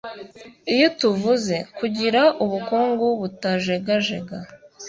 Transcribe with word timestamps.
lyo 0.73 0.89
tuvuze 0.99 1.55
«kugira 1.77 2.21
ubukungu 2.43 3.05
butajegajega» 3.19 4.39